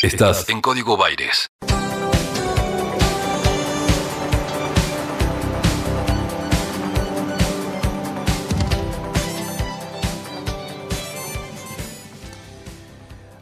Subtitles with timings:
[0.00, 1.48] Estás en Código Baires.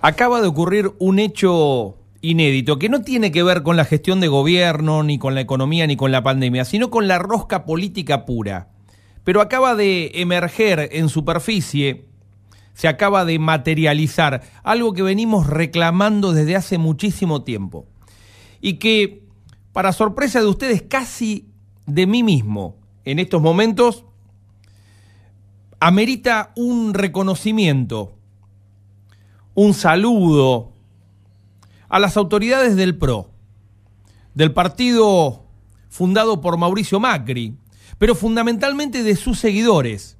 [0.00, 4.28] Acaba de ocurrir un hecho inédito que no tiene que ver con la gestión de
[4.28, 8.70] gobierno, ni con la economía, ni con la pandemia, sino con la rosca política pura.
[9.24, 12.06] Pero acaba de emerger en superficie,
[12.76, 17.86] se acaba de materializar algo que venimos reclamando desde hace muchísimo tiempo.
[18.60, 19.24] Y que,
[19.72, 21.48] para sorpresa de ustedes, casi
[21.86, 24.04] de mí mismo, en estos momentos,
[25.80, 28.14] amerita un reconocimiento,
[29.54, 30.72] un saludo,
[31.88, 33.30] a las autoridades del PRO,
[34.34, 35.46] del partido
[35.88, 37.56] fundado por Mauricio Macri,
[37.96, 40.15] pero fundamentalmente de sus seguidores,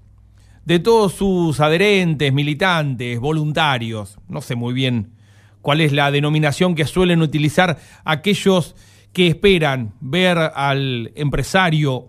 [0.67, 5.13] de todos sus adherentes, militantes, voluntarios, no sé muy bien
[5.63, 8.75] cuál es la denominación que suelen utilizar aquellos
[9.13, 12.09] que esperan ver al empresario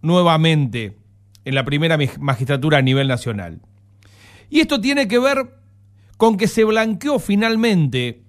[0.00, 0.96] nuevamente
[1.44, 3.60] en la primera magistratura a nivel nacional.
[4.50, 5.54] Y esto tiene que ver
[6.16, 8.22] con que se blanqueó finalmente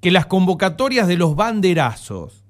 [0.00, 2.42] que las convocatorias de los banderazos,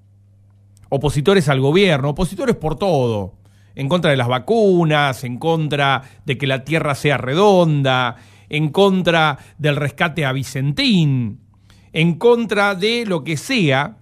[0.88, 3.39] opositores al gobierno, opositores por todo,
[3.74, 8.16] en contra de las vacunas, en contra de que la tierra sea redonda,
[8.48, 11.40] en contra del rescate a Vicentín,
[11.92, 13.96] en contra de lo que sea,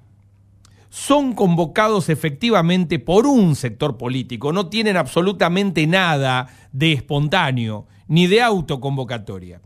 [0.90, 8.42] son convocados efectivamente por un sector político, no tienen absolutamente nada de espontáneo ni de
[8.42, 9.60] autoconvocatoria.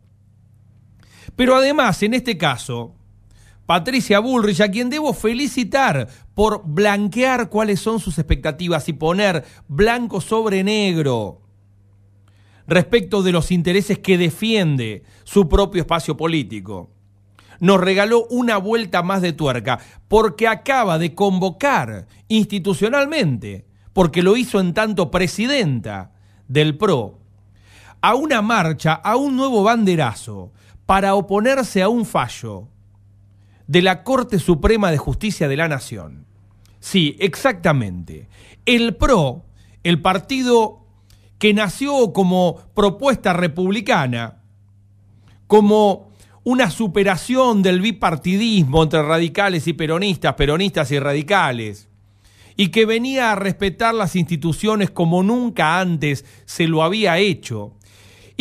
[1.36, 2.94] Pero además, en este caso,
[3.66, 10.20] Patricia Bullrich, a quien debo felicitar por blanquear cuáles son sus expectativas y poner blanco
[10.20, 11.40] sobre negro
[12.66, 16.90] respecto de los intereses que defiende su propio espacio político.
[17.60, 24.58] Nos regaló una vuelta más de tuerca porque acaba de convocar institucionalmente, porque lo hizo
[24.58, 26.12] en tanto presidenta
[26.48, 27.20] del PRO,
[28.00, 30.52] a una marcha, a un nuevo banderazo,
[30.86, 32.68] para oponerse a un fallo
[33.72, 36.26] de la Corte Suprema de Justicia de la Nación.
[36.78, 38.28] Sí, exactamente.
[38.66, 39.46] El PRO,
[39.82, 40.84] el partido
[41.38, 44.42] que nació como propuesta republicana,
[45.46, 46.10] como
[46.44, 51.88] una superación del bipartidismo entre radicales y peronistas, peronistas y radicales,
[52.56, 57.72] y que venía a respetar las instituciones como nunca antes se lo había hecho,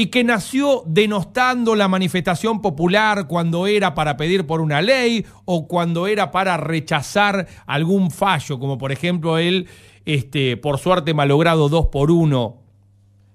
[0.02, 5.68] y que nació denostando la manifestación popular cuando era para pedir por una ley o
[5.68, 9.68] cuando era para rechazar algún fallo, como por ejemplo el,
[10.06, 12.58] este, por suerte malogrado 2 por 1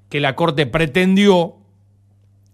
[0.09, 1.55] que la Corte pretendió,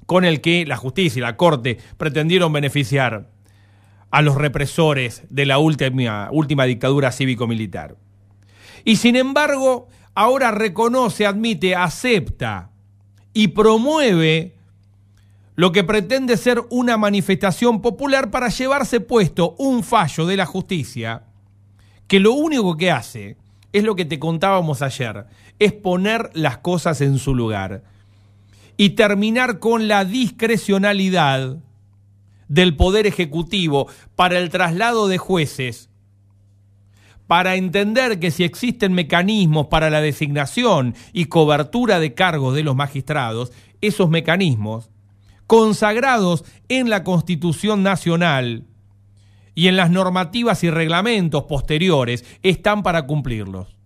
[0.05, 3.31] con el que la justicia y la Corte pretendieron beneficiar
[4.11, 7.97] a los represores de la última, última dictadura cívico-militar.
[8.85, 12.72] Y sin embargo, ahora reconoce, admite, acepta
[13.33, 14.55] y promueve
[15.55, 21.25] lo que pretende ser una manifestación popular para llevarse puesto un fallo de la justicia
[22.07, 23.37] que lo único que hace
[23.73, 25.27] es lo que te contábamos ayer,
[25.59, 27.85] es poner las cosas en su lugar
[28.77, 31.57] y terminar con la discrecionalidad
[32.49, 35.89] del Poder Ejecutivo para el traslado de jueces
[37.27, 42.77] para entender que si existen mecanismos para la designación y cobertura de cargos de los
[42.77, 44.91] magistrados, esos mecanismos,
[45.47, 48.65] consagrados en la Constitución Nacional
[49.55, 53.77] y en las normativas y reglamentos posteriores, están para cumplirlos.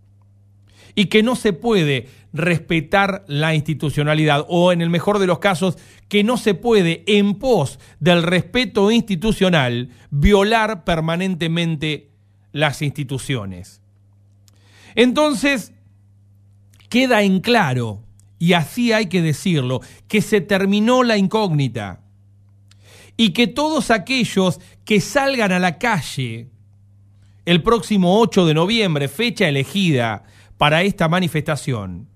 [0.95, 5.77] Y que no se puede respetar la institucionalidad o, en el mejor de los casos,
[6.09, 12.16] que no se puede, en pos del respeto institucional, violar permanentemente
[12.57, 13.83] las instituciones.
[14.95, 15.73] Entonces,
[16.89, 18.03] queda en claro,
[18.39, 22.01] y así hay que decirlo, que se terminó la incógnita
[23.17, 26.49] y que todos aquellos que salgan a la calle
[27.45, 30.25] el próximo 8 de noviembre, fecha elegida
[30.57, 32.09] para esta manifestación,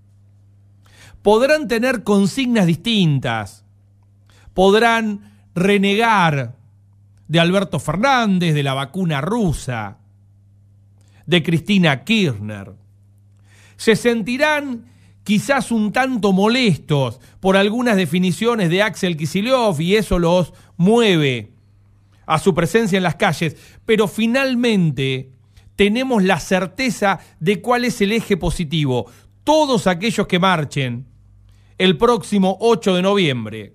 [1.20, 3.64] podrán tener consignas distintas,
[4.54, 6.56] podrán renegar
[7.28, 9.99] de Alberto Fernández, de la vacuna rusa,
[11.26, 12.72] de Cristina Kirchner.
[13.76, 14.84] Se sentirán
[15.24, 21.52] quizás un tanto molestos por algunas definiciones de Axel Kicillof y eso los mueve
[22.26, 25.30] a su presencia en las calles, pero finalmente
[25.76, 29.10] tenemos la certeza de cuál es el eje positivo.
[29.44, 31.06] Todos aquellos que marchen
[31.78, 33.74] el próximo 8 de noviembre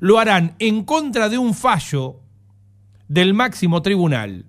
[0.00, 2.20] lo harán en contra de un fallo
[3.06, 4.46] del máximo tribunal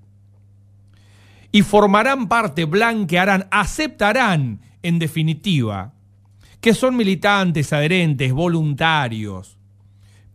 [1.51, 5.94] y formarán parte, blanquearán, aceptarán, en definitiva,
[6.59, 9.57] que son militantes, adherentes, voluntarios,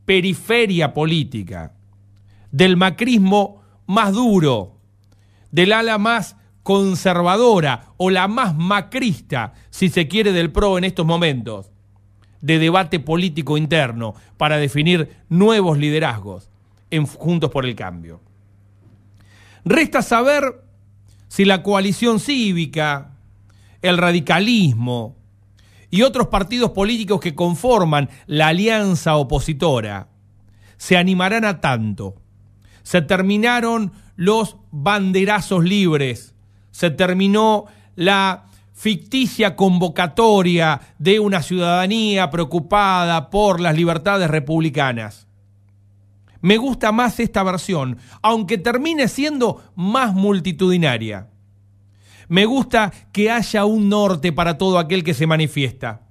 [0.05, 1.73] periferia política,
[2.51, 4.79] del macrismo más duro,
[5.51, 11.07] del ala más conservadora o la más macrista, si se quiere, del PRO en estos
[11.07, 11.71] momentos,
[12.41, 16.51] de debate político interno para definir nuevos liderazgos
[16.91, 18.21] en Juntos por el Cambio.
[19.65, 20.66] Resta saber
[21.37, 23.11] si la coalición cívica,
[23.83, 25.17] el radicalismo
[25.91, 30.09] y otros partidos políticos que conforman la alianza opositora
[30.79, 32.15] se animarán a tanto.
[32.85, 36.35] Se terminaron los banderazos libres,
[36.71, 37.67] se terminó
[37.97, 45.26] la ficticia convocatoria de una ciudadanía preocupada por las libertades republicanas.
[46.41, 51.31] Me gusta más esta versión, aunque termine siendo más multitudinaria.
[52.29, 56.03] Me gusta que haya un norte para todo aquel que se manifiesta.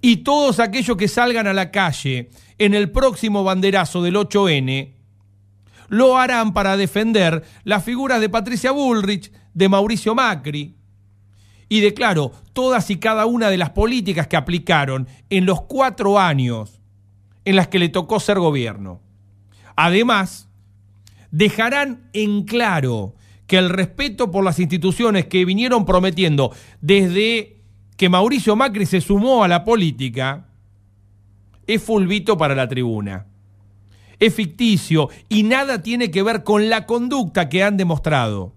[0.00, 4.94] Y todos aquellos que salgan a la calle en el próximo banderazo del 8N,
[5.88, 10.76] lo harán para defender las figuras de Patricia Bullrich, de Mauricio Macri,
[11.68, 16.18] y de, claro, todas y cada una de las políticas que aplicaron en los cuatro
[16.18, 16.80] años
[17.44, 19.00] en las que le tocó ser gobierno.
[19.82, 20.46] Además,
[21.30, 23.14] dejarán en claro
[23.46, 27.62] que el respeto por las instituciones que vinieron prometiendo desde
[27.96, 30.48] que Mauricio Macri se sumó a la política
[31.66, 33.28] es fulvito para la tribuna.
[34.18, 38.54] Es ficticio y nada tiene que ver con la conducta que han demostrado,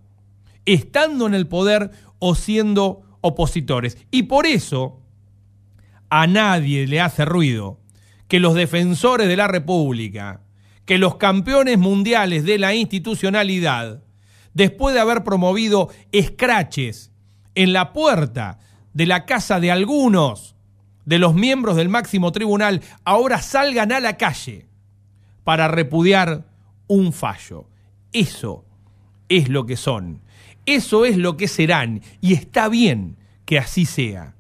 [0.66, 3.98] estando en el poder o siendo opositores.
[4.12, 5.00] Y por eso
[6.10, 7.80] a nadie le hace ruido
[8.28, 10.42] que los defensores de la República,
[10.86, 14.04] que los campeones mundiales de la institucionalidad,
[14.54, 17.12] después de haber promovido escraches
[17.56, 18.60] en la puerta
[18.94, 20.56] de la casa de algunos
[21.06, 24.68] de los miembros del máximo tribunal, ahora salgan a la calle
[25.44, 26.46] para repudiar
[26.88, 27.66] un fallo.
[28.12, 28.66] Eso
[29.30, 30.22] es lo que son.
[30.66, 32.02] Eso es lo que serán.
[32.22, 34.36] Y está bien que así sea.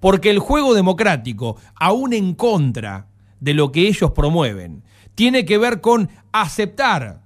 [0.00, 3.06] Porque el juego democrático, aún en contra
[3.40, 4.82] de lo que ellos promueven,
[5.14, 7.22] tiene que ver con aceptar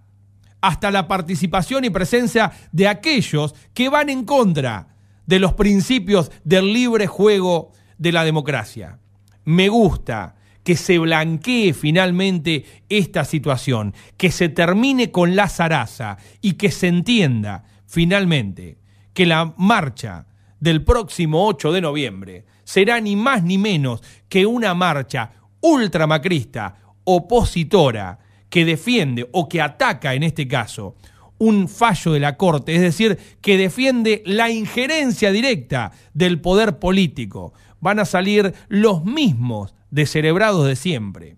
[0.61, 4.97] hasta la participación y presencia de aquellos que van en contra
[5.27, 8.99] de los principios del libre juego de la democracia.
[9.45, 16.55] Me gusta que se blanquee finalmente esta situación, que se termine con la zaraza y
[16.55, 18.79] que se entienda finalmente
[19.15, 20.27] que la marcha
[20.59, 25.31] del próximo 8 de noviembre será ni más ni menos que una marcha
[25.61, 26.75] ultramacrista,
[27.07, 28.19] opositora,
[28.51, 30.95] que defiende o que ataca en este caso
[31.39, 37.53] un fallo de la Corte, es decir, que defiende la injerencia directa del poder político,
[37.81, 41.37] van a salir los mismos descerebrados de siempre.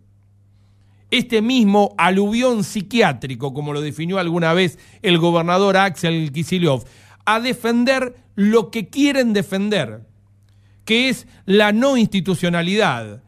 [1.11, 6.85] Este mismo aluvión psiquiátrico, como lo definió alguna vez el gobernador Axel Kicillof,
[7.25, 10.07] a defender lo que quieren defender,
[10.85, 13.23] que es la no institucionalidad,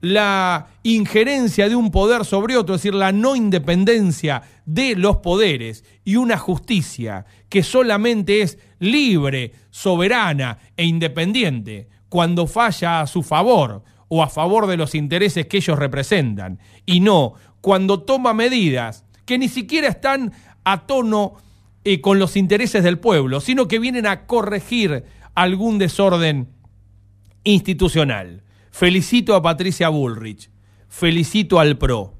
[0.00, 5.84] la injerencia de un poder sobre otro, es decir, la no independencia de los poderes
[6.04, 13.82] y una justicia que solamente es libre, soberana e independiente cuando falla a su favor
[14.08, 19.38] o a favor de los intereses que ellos representan, y no cuando toma medidas que
[19.38, 20.32] ni siquiera están
[20.62, 21.34] a tono
[21.82, 26.48] eh, con los intereses del pueblo, sino que vienen a corregir algún desorden
[27.42, 28.44] institucional.
[28.70, 30.50] Felicito a Patricia Bullrich,
[30.88, 32.14] felicito al PRO,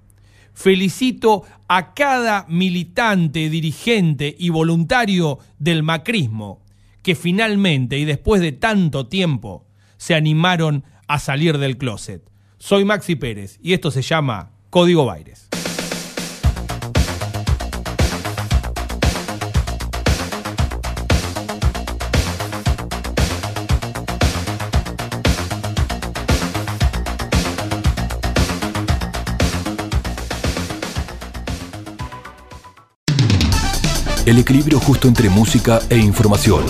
[0.52, 6.62] felicito a cada militante, dirigente y voluntario del macrismo
[7.02, 9.64] que finalmente y después de tanto tiempo
[9.96, 12.22] se animaron a salir del closet.
[12.58, 15.45] Soy Maxi Pérez y esto se llama Código Baires.
[34.26, 36.64] El equilibrio justo entre música e información.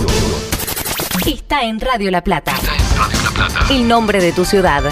[1.26, 2.52] Está en Radio La Plata.
[2.52, 3.72] Radio La Plata.
[3.72, 4.84] El nombre de tu ciudad.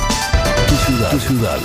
[0.66, 1.10] Tu ciudad.
[1.10, 1.58] Tu ciudad.